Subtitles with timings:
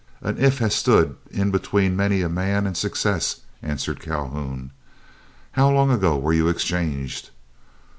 [0.19, 4.71] "An 'if' has stood in between many a man and success," answered Calhoun.
[5.51, 7.29] "How long ago were you exchanged?"